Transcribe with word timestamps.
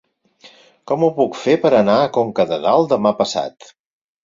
Com 0.91 1.05
ho 1.07 1.09
puc 1.19 1.37
fer 1.43 1.55
per 1.67 1.73
anar 1.81 1.99
a 1.99 2.09
Conca 2.17 2.47
de 2.55 2.61
Dalt 2.65 2.91
demà 2.97 3.15
passat? 3.23 3.73